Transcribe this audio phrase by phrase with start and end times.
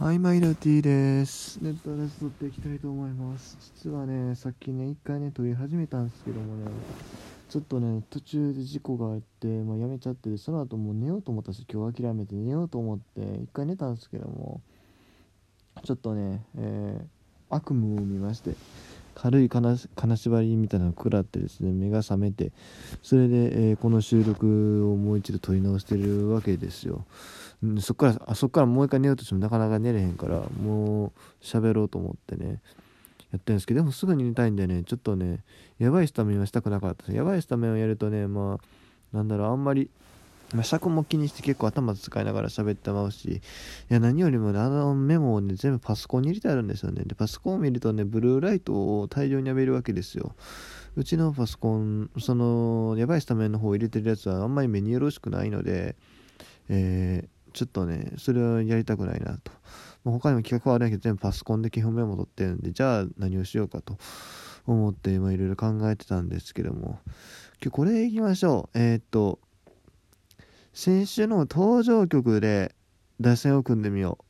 [0.00, 1.58] はい、マイラティです。
[1.60, 3.58] ネットレス撮っていきたいと思います。
[3.76, 6.70] 実はね、さっきね、一回ね、撮り始めたんですけどもね、
[7.50, 14.62] ちょっとね、途中で事故があって、まあ、やめちゃってその後もう寝ようと思ったし、今日諦めて寝ようと思って、一回寝たんですけども、
[15.84, 18.54] ちょっとね、えー、悪夢を見まして、
[19.14, 22.52] 軽い金縛りみたいなのを食らってですね目が覚めて
[23.02, 27.04] それで、えー、この収録をもう一度撮り直してるわけですよ
[27.80, 31.12] そっからあそっからもう一回寝ようとしてもなかなか寝れへんからもう
[31.42, 32.62] 喋ろうと思ってね
[33.32, 35.44] やってるんですけどでもすぐに寝たいんでねちょっとね
[35.78, 38.58] やばいスタメンはしたくなかったやばいスタメンをやるとねま
[39.12, 39.90] あなんだろうあんまり
[40.54, 43.40] まあ、尺も気にして結構頭使いながら喋ってまうし、い
[43.88, 47.04] や、何よりもね、あのメモをね、全部パソコンに入れてあるんですよね。
[47.04, 50.34] で、パソコンを見るとね、ブルーライトを大量に浴びるわけですよ。
[50.96, 55.94] うちのパソコン、その、やばいスタメンの方入れてるやつはあんまり目によろしくないので、
[56.68, 59.52] えー、ちょっとね、それはやりたくないなと。
[60.04, 63.98] もう他にも企画はあるんやけど、全部パソコンで基本メモ取ってるんで、じゃあ何をしようかと
[64.66, 67.00] 思って、まあいろいろ考えてたんですけども、
[67.62, 68.78] 今日これいきましょう。
[68.78, 69.38] えー、っと、
[70.72, 72.74] 先週の登場曲で
[73.20, 74.24] 打線を組んでみよう。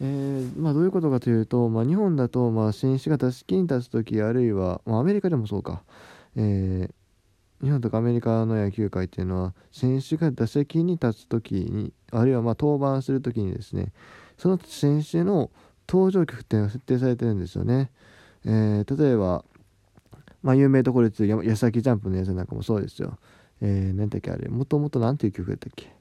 [0.00, 5.82] えー、まあ、どういうことかというと、まあ、日本だと、まあ、選手が打席に立つ時あるいは、まあ、アメリカでもそうか、
[6.36, 6.90] えー、
[7.62, 13.92] 日本とかアメリカの野球界っていうのは選手が打席に立つ時にあるいはま登板する時にですね
[14.36, 15.50] その選手の
[15.88, 17.90] 登場曲っていうのが設定されてるんですよね、
[18.44, 19.44] えー、例えば、
[20.42, 23.18] まあ、有名どころで言う矢先ジャンプのやつなんかもそうですよ。
[23.60, 25.92] えー、何だっけあれもともと何ていう曲やったっけ？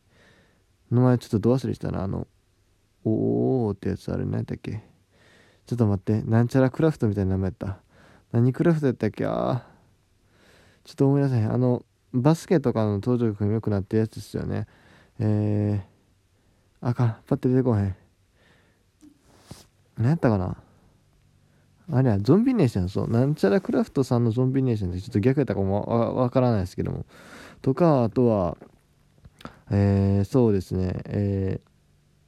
[0.91, 2.27] 名前ちょっとど忘れしたなあの
[3.03, 4.83] おーってやつあれ何だっけ？
[5.65, 7.79] ちょっと待ってなんちゃらクラフトみたいな名前やった。
[8.31, 9.25] 何クラフトやったっけ？
[9.25, 9.65] あ
[10.87, 14.67] ちょっと思い出せへんあのバスケとかの登場曲も良くなってるやつですよね。
[15.19, 17.17] えー、あかん。
[17.27, 17.95] パッて出てこへん。
[19.97, 20.55] 何やったかな？
[21.91, 27.05] あれはゾンビネーションそうなんちゃらクラフトさんのゾンビネーションってちょっと逆やったかもわからないですけども。
[27.61, 28.57] とかあとは
[29.69, 31.01] えー、そうですね。
[31.05, 31.59] え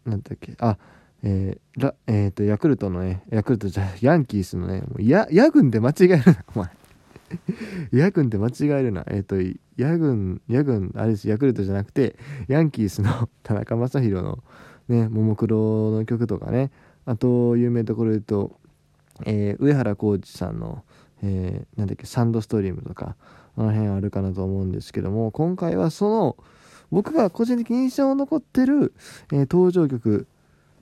[0.06, 0.56] ー、なんだっけ。
[0.60, 0.78] あ
[1.24, 6.79] えー、ラえー、とヤクルトのねヤクルトじゃヤンキースのねもうヤヤ軍で間違えるなお前。
[7.92, 9.36] ヤ軍で間違えるなえっ、ー、と
[9.78, 12.16] ヤ軍ヤ軍あれですヤクルトじゃなくて
[12.48, 14.40] ヤンキースの 田中将大の
[14.88, 16.72] ねももクロの曲とかね
[17.06, 18.60] あと有名どころで言うと、
[19.26, 20.84] えー、上原浩二さんの、
[21.24, 23.16] えー、なんだっけサンドストリームとか
[23.56, 26.38] あの辺あるかなと思うんですけども今回はその
[26.92, 28.94] 僕が個人的に印象に残ってる、
[29.32, 30.28] えー、登場曲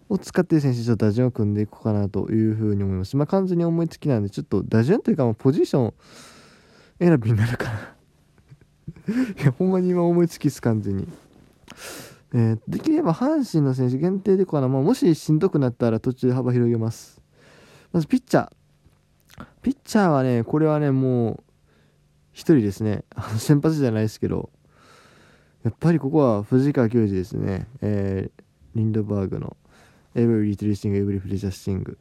[0.10, 3.18] を使って選手と打順を組んでいこうかなというふうに思います。
[3.18, 5.94] まあ、完全に思いつきなんでちょっと打順というかポジション
[7.00, 7.80] 選びになるかな
[9.42, 11.08] いやほんまに今思いつきす完全に。
[12.34, 17.22] えー、できれば阪神の選手限定でこうかな、まあ、もししんどくなったら途中で幅広げます。
[17.94, 18.52] まずピッチャー。
[19.62, 21.44] ピッチャーはね、これはね、もう
[22.38, 23.04] 1人ですね
[23.40, 24.52] 先発じゃないですけど
[25.64, 28.44] やっぱりここは藤川球児ですね、えー、
[28.76, 29.58] リンドバーグの
[30.14, 31.98] Every Little Thing、Every Precious Thing。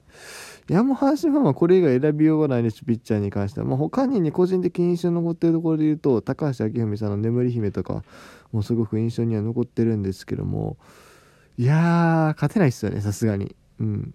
[0.69, 3.66] いや、もう阪神ファンはこれ以外選びようがないです、ピッチャーに関しては。
[3.66, 8.03] まあ、他にね、個人的に印象に残ってるところで言うと、高橋聡文さんの眠り姫とか、
[8.50, 10.77] もうすごく印象には残ってるんですけども、
[11.56, 13.54] いやー、勝てないっすよね、さすがに。
[13.78, 14.15] うん。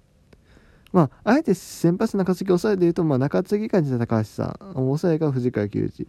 [0.92, 6.06] まあ、あえて先発中継ぎ抑えで言うと、まあ、中継ぎ感じた高橋さん、抑えが藤川球児。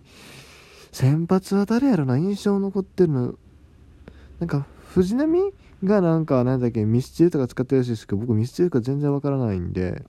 [0.91, 3.35] 先発は誰やろな、印象残ってるの？
[4.41, 5.41] なんか、藤波
[5.85, 10.05] がなんか、なんだっけ、ミスチルとか使ってるらしいですけど、僕ミスチルか全然わからないんで、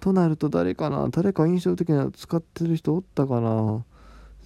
[0.00, 1.08] となると誰かな？
[1.10, 3.84] 誰か印象的な使ってる人おったかな？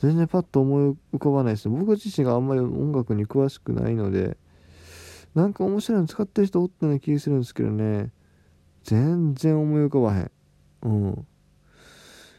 [0.00, 1.78] 全然パッと思い浮かばないですね。
[1.78, 4.36] 僕自身があんまり音楽に詳しくないので、
[5.34, 8.10] なんか面白いの使ってる人おったような気がするんですけどね。
[8.82, 10.30] 全然思い浮かばへん。
[10.82, 11.26] うん。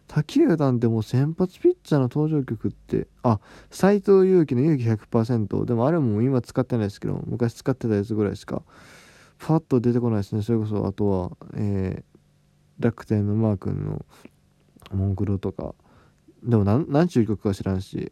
[0.07, 3.39] 滝球団でもう先発ピッチャーの登場曲って、あ、
[3.71, 5.65] 斎藤佑樹の勇気100%。
[5.65, 8.61] でもあれも今使ってないですけど、昔使ってたやつぐらいしか、
[9.39, 10.43] パッと出てこないですね。
[10.43, 12.14] それこそ、あとは、えー、
[12.79, 14.05] 楽天のマー君の
[14.93, 15.75] モンクロとか、
[16.43, 18.11] でも何、何ちゅう曲か知らんし、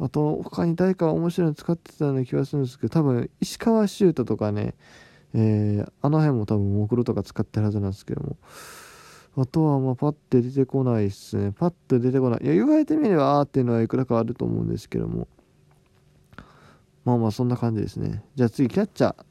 [0.00, 4.74] あと、他に誰か面白いの使ってたような気がするんですけど、多分、石川修太とかね、
[5.34, 8.36] えー、あの辺も多分、モクロとか使ってるはずなんですけども。
[9.36, 11.52] あとは、まあ、パッて出てこないっすね。
[11.52, 12.44] パッと出てこない。
[12.44, 15.28] いや、言われてみれば、あーっていうのはいくらかあると思うんですけども。
[17.04, 18.24] まあまあ、そんな感じですね。
[18.36, 19.24] じゃあ次、キャッチャー。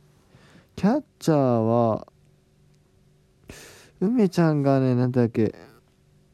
[0.76, 2.08] キャッチャーは、
[4.00, 5.56] 梅ちゃんがね、なんだっけ、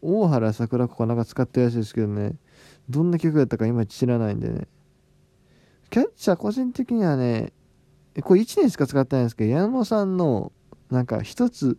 [0.02, 2.36] 大原桜子かなんか使ってるらしいですけどね、
[2.90, 4.68] どんな曲やったか今知らないんでね。
[5.90, 7.52] キャッチャー個人的にはね、
[8.22, 10.52] これ1年しか使ってないんですけど矢野さんの
[10.90, 11.78] なんか一つ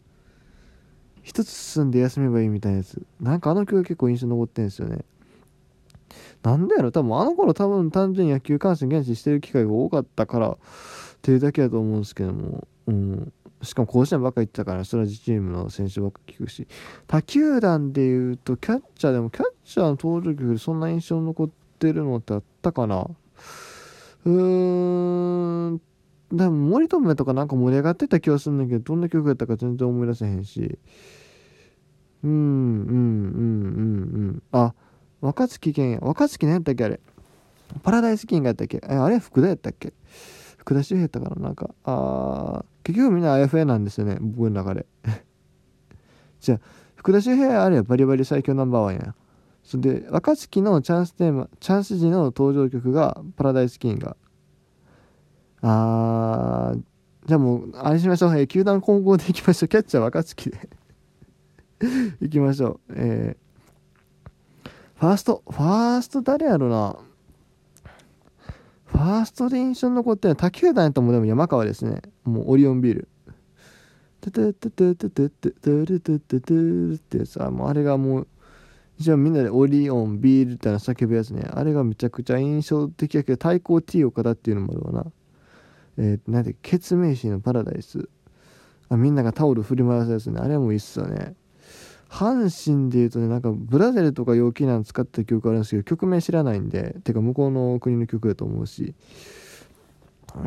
[1.23, 3.03] 一つ進んで休めばいいみたいなやつ。
[3.21, 5.05] なんかあの曲結構印象に残ってるんですよね。
[6.43, 10.57] なんでやろ多分あの頃多分単純に野球観戦現地してる機会が多かったからっ
[11.21, 16.67] ていうだけだと思うんですけども、うん、しかも甲子園ばっか行ってたからそれは自チームの選手ばっか聞くし。
[17.07, 23.07] 他球団でいうとキャッチャーでもキャッチャーの登場曲でそんな印象残ってるのってあったかな。
[24.25, 25.81] うーん。
[26.33, 30.79] でも森友とかなんか盛り上がってた気がするんだけどどんな曲やったか全然思い出せへんし。
[32.23, 32.99] うんうんうんうんう
[34.33, 34.43] ん。
[34.53, 34.75] あ
[35.21, 37.01] 若月健や若月何やったっけあれ。
[37.83, 38.81] パラダイスキングやったっけ。
[38.87, 39.93] あれ福田やったっけ。
[40.61, 44.87] 福田周平やったかななんかあ結局みんな IFA なんですよね僕の中で。
[46.41, 46.61] じゃあ
[46.97, 49.15] 福田周平あれはバリバリ最強ナンバーワンや
[49.65, 54.15] それで若月のチャンステーマチャンス時の登場曲がパラダイスキング
[55.63, 56.83] あー
[57.27, 59.69] じゃあもうあれしましょう、えー、球団混合でいきましょう。
[59.69, 60.69] キャッチャー若月で。
[62.21, 62.93] いきましょう。
[62.97, 66.97] えー、ファーストファースト誰やろな。
[69.01, 72.03] ファーストで印象に残ってるのは他球団やともでも山川ですね。
[72.25, 73.09] もうオリオンビール。
[74.21, 78.27] トゥトゥトゥトゥトゥトゥトゥトゥトゥトゥってやつはもうあれがもう
[78.99, 85.13] 一応みんなでオリオンビールっての叫ぶやつねあれがめちゃくちゃ印象的やけど対抗 T 岡田っていうのもあるわな
[85.97, 88.11] えー、なんでケツメイシのパラダイス
[88.91, 91.35] あみんながタオル振り回すやつねあれもいいっすよね
[92.11, 98.95] 阪神でいうとねなんかブラゼルとか陽気なの使った曲あるんですけど曲名知らないんでてか向こうの国の曲だと思うし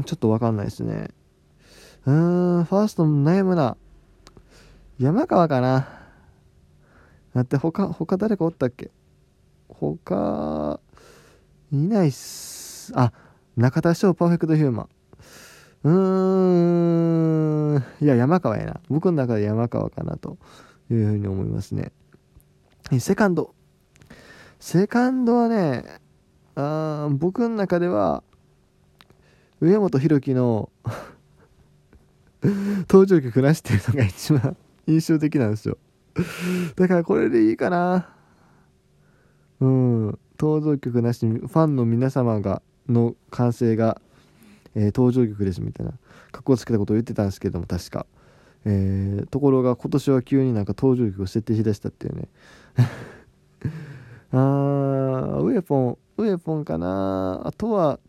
[0.05, 1.09] ちょっと分かんないですね。
[2.05, 3.77] うーんファースト悩むな
[4.99, 5.87] 山川かな。
[7.33, 8.91] だって他他誰かおったっけ？
[9.69, 10.79] 他
[11.71, 12.91] いないっす。
[12.95, 13.11] あ
[13.55, 14.89] 中田翔パーフェクトヒューマン。
[15.85, 18.79] うーんいや山川やな。
[18.89, 20.37] 僕の中で山川かなと。
[20.91, 21.91] いうふうに思いますね。
[22.99, 23.53] セカンド。
[24.59, 25.83] セカンドはね、
[26.55, 28.23] あ僕の中では、
[29.59, 30.69] 上本弘樹の
[32.89, 34.57] 登場曲なしっていうのが一番
[34.87, 35.77] 印象的なんですよ。
[36.75, 38.09] だからこれでいいかな。
[39.59, 40.19] うん。
[40.39, 44.01] 登場曲なしファンの皆様が、の歓声が、
[44.75, 45.93] えー、登場曲ですみたいな、
[46.31, 48.05] 格好つけたことを言ってたんですけども、確か。
[48.65, 52.27] えー、ところが今年は急になんか登場曲を設定しだしたっていうね。
[54.31, 57.41] あーウェポンウェポンかな。
[57.45, 57.99] あとは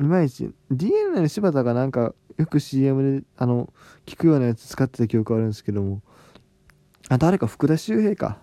[0.00, 3.72] いまいち DNA の柴田がなんかよく CM であの
[4.06, 6.02] 聞くようなやつ使ってた記憶あるんですけども。
[7.10, 8.38] あ誰か福田周平か。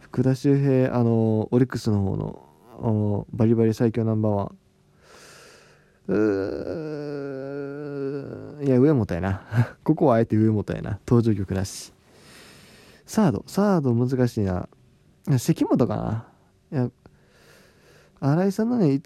[0.00, 4.56] 福田周平あのオリックスの方のバリバリ最強ナンバーワン。
[6.08, 7.39] うー
[8.62, 9.42] いや、上本やな。
[9.82, 10.98] ここはあえて上本やな。
[11.06, 11.92] 登場曲なし。
[13.06, 14.68] サード、サード難しいな。
[15.38, 16.26] 関本かな。
[16.70, 16.90] いや、
[18.20, 19.00] 新井さんのね、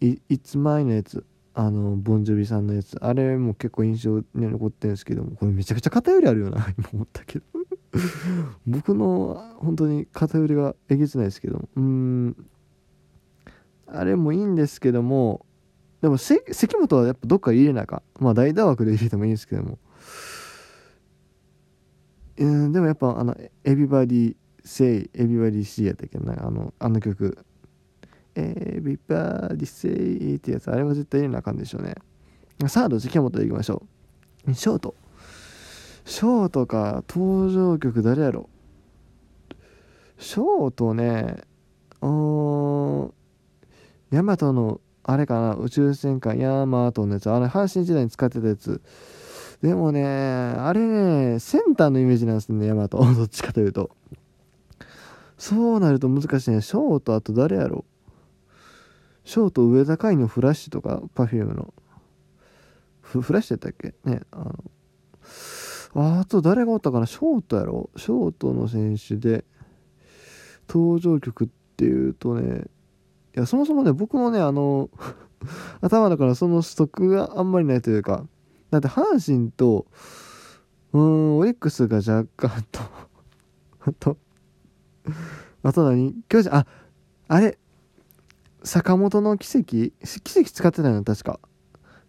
[0.00, 7.44] いつ前のやつ、あの、ボンジョビさんのやつ、あれも結構印象に残ってるんですけども、これめちゃくちゃ偏りあるよな、 今思ったけど。
[8.66, 12.34] 僕の本当に偏りがえげつないですけどうん、
[13.86, 15.44] あれもいいんですけども、
[16.02, 16.42] でも関
[16.80, 19.78] 本はやっぱどっか入れなかまあ代打枠で入れてもいいんですけども。
[22.38, 26.18] うんでもやっぱあの「everybody say everybody see」やったっけ？
[26.18, 27.38] なあのあの曲
[28.34, 30.70] 「エビバディ・セイ」ってやつ。
[30.70, 31.94] あれは絶対入れなあかんでしょうね。
[32.66, 33.82] サード関本でいきましょ
[34.48, 34.54] う。
[34.54, 34.94] ショート。
[36.04, 37.04] ショートか。
[37.08, 38.48] 登場曲誰やろ？
[40.18, 41.42] ショートね。
[42.00, 43.12] うん
[44.10, 48.80] ヤマトのあれかな、宇宙戦艦ヤーマートのやつ、あれ、阪神時代に使ってたやつ。
[49.60, 52.98] でもね、あれね、センターのイメージなんですね、ヤマト。
[53.14, 53.90] どっちかというと。
[55.38, 56.60] そうなると難しいね。
[56.60, 57.84] ショート、あと誰やろ？
[59.24, 61.74] ショート、上田海のフラッシュとか、パフュームの。
[63.00, 63.94] フフラッシュやったっけ？
[64.04, 64.52] ね、あ
[65.94, 66.20] の。
[66.20, 67.06] あと誰がおったかな？
[67.06, 67.90] ショートやろ？
[67.96, 69.44] ショートの選手で、
[70.68, 72.66] 登場曲っていうとね、
[73.34, 74.90] いやそもそもね僕もねあの
[75.80, 78.26] 頭だからそのストックがあんまりないというか
[78.70, 79.86] だって阪神と
[80.92, 82.80] うーんオリックスが若干と
[83.80, 84.16] あと
[85.62, 86.14] あと何？
[86.28, 86.66] 巨人あ
[87.28, 87.58] あれ
[88.64, 89.64] 坂本の奇跡？
[90.22, 91.02] 奇跡使ってたの？
[91.02, 91.40] 確か。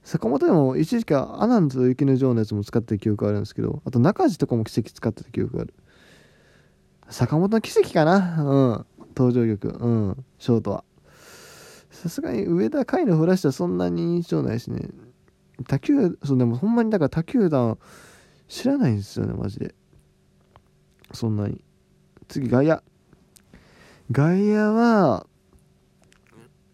[0.03, 5.74] 坂本でも一時期はアナンズ雪の女王のやつも使ってる記憶あるんですけどあと中地とかも奇跡使ってた記憶がある。
[7.10, 8.44] 坂本の奇跡かな？
[8.44, 9.06] うん。
[9.15, 9.70] 登場曲。
[9.70, 10.25] うん。
[10.38, 10.84] ショートは。
[12.03, 14.89] さすがに上田海のフラッシュはそんなに印象ないしね。
[15.65, 17.77] 他球そうでもほんまにだから他球団
[18.50, 19.74] 知らないんですよねマジで。
[21.13, 21.63] そんなに。
[22.27, 22.83] 次外野
[24.12, 25.25] 外野は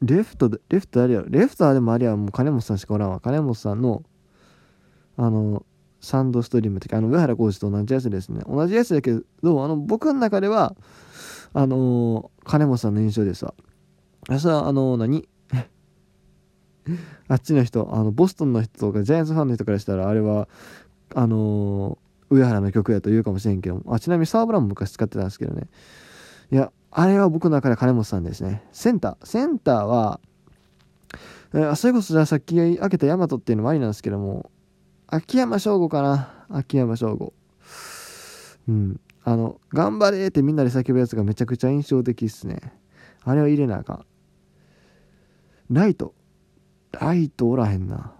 [0.01, 3.19] レフトレフトあれやレフトはでもあれはもう金本さんしかおらんわ。
[3.19, 4.01] 金本さんの
[5.15, 5.63] あの
[6.01, 8.41] サンドストリームってあの上原浩二と同じやつですね。
[8.47, 9.11] 同じやつだけ
[9.43, 10.75] どあの僕の中では
[11.53, 13.53] あの金本さんの印象ですわ
[14.39, 15.27] それはあの何？
[17.27, 20.47] あっちの人あのボストンの人とかジャイアンツファンの人からしたらあれは
[21.13, 21.97] あの
[22.29, 25.67] 上原の曲やと言うかもしれんけどあちなみにサーブランも昔使ってたんですけどね。
[26.51, 28.63] いやあれは僕の中で金本さんですね。
[28.71, 29.25] センター。
[29.25, 30.19] センターは、
[31.53, 34.49] えー、それこそじゃあさっき開けたヤマトっていうのもありなんですけども
[35.07, 36.45] 秋山翔吾かな。
[36.49, 37.33] 秋山翔吾。
[38.67, 38.99] うん。
[39.23, 42.59] あの頑張れってみんなで叫ぶやつがめちゃくちゃ印象的っすね。
[43.23, 44.05] あれは入れなあかん
[45.71, 46.13] ライト
[46.91, 48.13] ライトおらへんな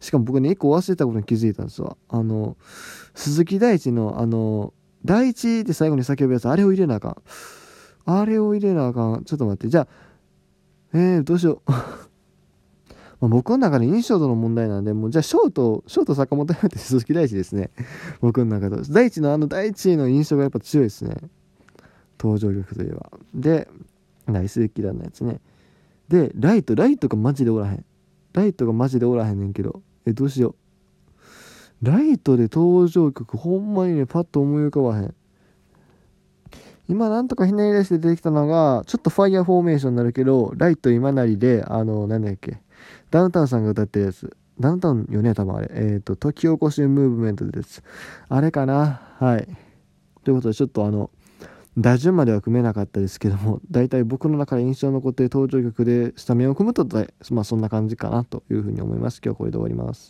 [0.00, 2.56] しかも僕ね一個忘れたことに気づいたんですわあの
[3.14, 4.72] 鈴木大地のあの
[5.04, 7.22] 第一で最後に叫ぶやつあれを入れなあかん
[8.06, 9.88] あれを入れなあかんちょっと待ってじゃあ
[10.94, 11.72] えー、どうしよう
[13.20, 17.70] ま僕の中で印象度の問題なんで、もうじゃあショート、ショート坂本やって 鈴木大地ですね。
[18.20, 18.80] 僕の中で。
[18.88, 21.16] 大地のあの大地の印象がやっぱ強いですね。
[22.18, 23.10] 登場曲といえば。
[23.34, 23.68] で、
[24.32, 25.40] ナイスキラーのやつね。
[26.08, 27.84] で、ライト、ライトがマジでおらへん。
[28.32, 29.82] ライトがマジでおらへんねんけど。
[30.06, 30.54] え、どうしよ
[31.82, 31.86] う。
[31.86, 35.14] ライトで登場曲、ほんまにね、パッと思い浮かばへん。
[36.88, 42.60] 今なんとかひねり出して出てきたのが、ちょっとファイヤーフォーメーションになるけど、ライト今なりで、あの、なんだっけ。
[43.10, 44.34] ダウンタウンさんが歌ってるやつ。
[44.58, 45.70] ダウンタウンよね、多分あれ。
[45.72, 47.82] えっ、ー、と、時起こしムーブメントです。
[48.28, 49.46] あれかなはい。
[50.24, 51.10] ということで、ちょっとあの、
[51.80, 56.84] 打順までは組めなかったですけども、大体僕の中で印象に残っている登場曲でスタメンを組むと、
[57.30, 59.20] まあそんな感じかなというふうに思います。
[59.24, 60.06] 今日はこれで終わります。